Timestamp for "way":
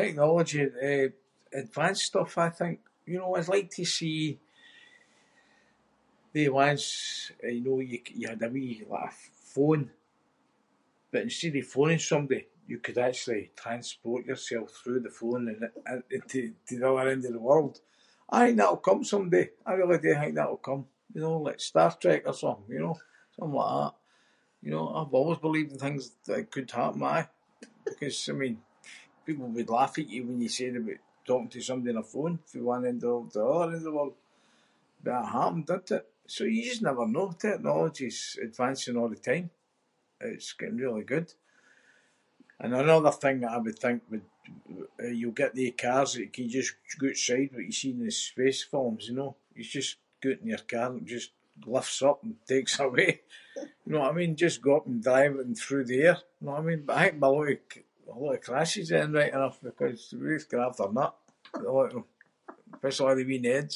60.20-60.34